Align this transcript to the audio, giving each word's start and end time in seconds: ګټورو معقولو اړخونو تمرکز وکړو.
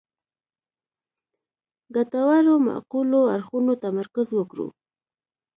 ګټورو 1.95 2.53
معقولو 2.67 3.19
اړخونو 3.35 3.71
تمرکز 3.83 4.27
وکړو. 4.33 4.67